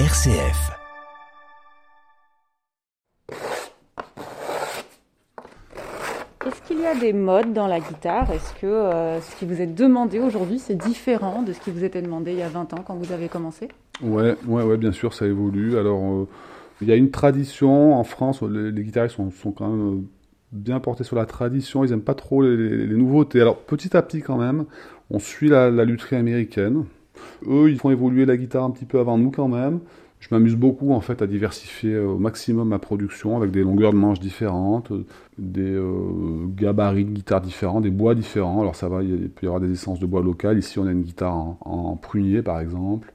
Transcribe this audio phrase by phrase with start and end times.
[0.00, 0.72] RCF.
[6.44, 8.28] Est-ce qu'il y a des modes dans la guitare?
[8.32, 11.84] Est-ce que euh, ce qui vous est demandé aujourd'hui, c'est différent de ce qui vous
[11.84, 13.68] était demandé il y a 20 ans quand vous avez commencé?
[14.02, 15.78] Ouais, ouais, ouais, bien sûr, ça évolue.
[15.78, 16.28] Alors, euh,
[16.80, 20.00] il y a une tradition en France, les, les guitaristes sont, sont, quand même euh,
[20.50, 23.40] bien portés sur la tradition, ils n'aiment pas trop les, les, les, nouveautés.
[23.40, 24.64] Alors, petit à petit quand même,
[25.10, 26.84] on suit la, la lutherie américaine.
[27.46, 29.80] Eux, ils font évoluer la guitare un petit peu avant nous quand même.
[30.24, 33.98] Je m'amuse beaucoup en fait à diversifier au maximum ma production avec des longueurs de
[33.98, 34.90] manches différentes,
[35.36, 38.62] des euh, gabarits de guitare différents, des bois différents.
[38.62, 40.58] Alors ça va, il peut y avoir des essences de bois locales.
[40.58, 43.12] Ici, on a une guitare en, prunier par exemple.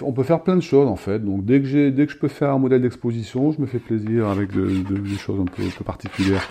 [0.00, 1.18] On peut faire plein de choses en fait.
[1.18, 4.26] Donc dès que, dès que je peux faire un modèle d'exposition, je me fais plaisir
[4.28, 6.48] avec de, de, des choses un peu, particulières.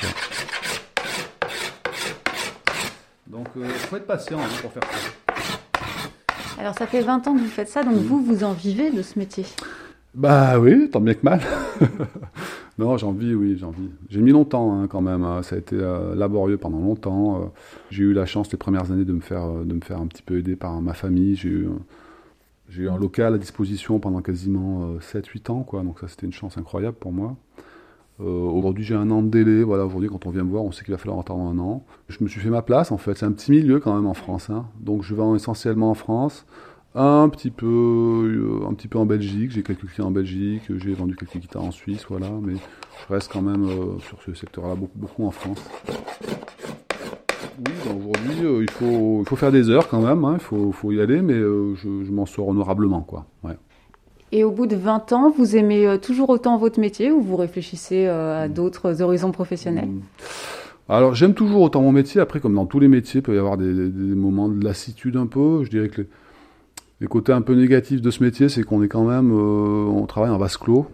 [3.25, 5.24] Donc il euh, faut être patient hein, pour faire ça.
[6.59, 9.01] Alors ça fait 20 ans que vous faites ça, donc vous, vous en vivez de
[9.01, 9.45] ce métier
[10.15, 11.41] bah oui, tant bien que mal.
[12.77, 13.89] non, j'en vis, oui, j'en vis.
[14.09, 15.25] J'ai mis longtemps hein, quand même.
[15.25, 15.43] Hein.
[15.43, 17.41] Ça a été euh, laborieux pendant longtemps.
[17.41, 17.45] Euh,
[17.91, 20.07] j'ai eu la chance les premières années de me faire, euh, de me faire un
[20.07, 21.35] petit peu aider par ma famille.
[21.35, 21.67] J'ai eu,
[22.69, 25.83] j'ai eu un local à disposition pendant quasiment 7-8 ans, quoi.
[25.83, 27.35] Donc ça, c'était une chance incroyable pour moi.
[28.19, 29.63] Aujourd'hui, j'ai un an de délai.
[29.63, 31.85] Voilà, aujourd'hui, quand on vient me voir, on sait qu'il va falloir attendre un an.
[32.07, 33.15] Je me suis fait ma place, en fait.
[33.15, 34.49] C'est un petit milieu quand même en France.
[34.49, 34.65] Hein.
[34.79, 36.45] Donc je vends essentiellement en France
[36.95, 40.93] un petit peu euh, un petit peu en Belgique j'ai quelques clients en Belgique j'ai
[40.93, 44.67] vendu quelques guitares en Suisse voilà mais je reste quand même euh, sur ce secteur
[44.67, 45.61] là beaucoup, beaucoup en France
[47.59, 50.71] oui aujourd'hui euh, il faut il faut faire des heures quand même hein, il faut,
[50.71, 53.57] faut y aller mais euh, je, je m'en sors honorablement quoi ouais
[54.31, 57.35] et au bout de 20 ans, vous aimez euh, toujours autant votre métier ou vous
[57.35, 59.87] réfléchissez euh, à d'autres horizons professionnels?
[59.87, 60.01] Mmh.
[60.87, 62.21] Alors j'aime toujours autant mon métier.
[62.21, 64.63] Après, comme dans tous les métiers, il peut y avoir des, des, des moments de
[64.63, 65.63] lassitude un peu.
[65.63, 66.07] Je dirais que les,
[67.01, 70.05] les côtés un peu négatifs de ce métier, c'est qu'on est quand même, euh, on
[70.05, 70.87] travaille en vase clos.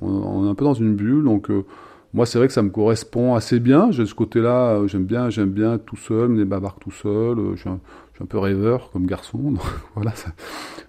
[0.00, 1.64] On, on, est un peu dans une bulle, donc euh,
[2.14, 3.90] moi c'est vrai que ça me correspond assez bien.
[3.90, 7.38] J'ai ce côté-là, euh, j'aime bien, j'aime bien tout seul, mener bavards tout seul.
[7.54, 7.80] je, suis un,
[8.12, 9.54] je suis un peu rêveur comme garçon,
[9.94, 10.12] voilà.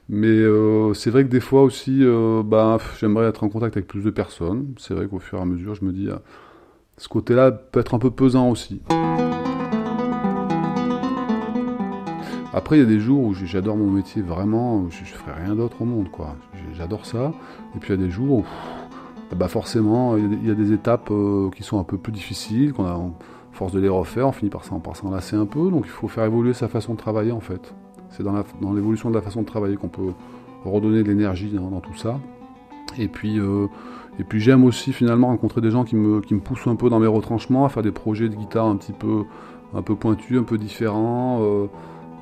[0.10, 3.88] Mais euh, c'est vrai que des fois aussi, euh, bah, j'aimerais être en contact avec
[3.88, 4.74] plus de personnes.
[4.78, 6.10] C'est vrai qu'au fur et à mesure, je me dis,
[6.98, 8.82] ce côté-là peut être un peu pesant aussi.
[12.56, 15.56] Après, il y a des jours où j'adore mon métier vraiment, je, je ferai rien
[15.56, 16.36] d'autre au monde, quoi.
[16.78, 17.34] J'adore ça.
[17.76, 18.46] Et puis il y a des jours où,
[19.34, 22.86] bah forcément, il y, a des étapes euh, qui sont un peu plus difficiles, qu'on
[22.86, 23.00] a,
[23.52, 25.70] force de les refaire, on finit par s'en par lasser un peu.
[25.70, 27.74] Donc il faut faire évoluer sa façon de travailler, en fait.
[28.10, 30.14] C'est dans l'évolution de la façon de travailler qu'on peut
[30.66, 32.20] redonner de l'énergie dans, tout ça.
[32.98, 33.68] Et puis, euh,
[34.28, 37.00] puis j'aime aussi finalement rencontrer des gens qui me, qui me poussent un peu dans
[37.00, 39.24] mes retranchements, à faire des projets de guitare un petit peu,
[39.74, 41.40] un peu pointus, un peu différents.
[41.42, 41.68] Euh,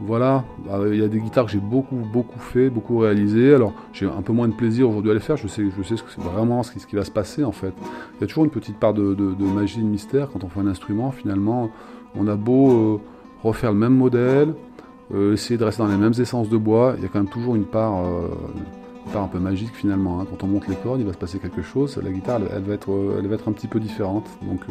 [0.03, 0.43] voilà,
[0.87, 3.53] il y a des guitares que j'ai beaucoup, beaucoup fait, beaucoup réalisé.
[3.53, 5.37] Alors, j'ai un peu moins de plaisir aujourd'hui à les faire.
[5.37, 7.73] Je sais, je sais ce vraiment ce qui, va se passer en fait.
[8.15, 10.49] Il y a toujours une petite part de, de, de, magie, de mystère quand on
[10.49, 11.11] fait un instrument.
[11.11, 11.69] Finalement,
[12.15, 12.99] on a beau euh,
[13.43, 14.55] refaire le même modèle,
[15.13, 17.29] euh, essayer de rester dans les mêmes essences de bois, il y a quand même
[17.29, 18.27] toujours une part, euh,
[19.05, 20.19] une part un peu magique finalement.
[20.19, 20.25] Hein.
[20.29, 21.99] Quand on monte les cordes, il va se passer quelque chose.
[22.03, 22.89] La guitare, elle, elle va être,
[23.19, 24.25] elle va être un petit peu différente.
[24.41, 24.61] Donc,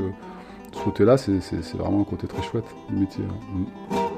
[0.72, 3.24] ce côté-là, c'est vraiment un côté très chouette du métier.
[3.24, 4.09] Hein.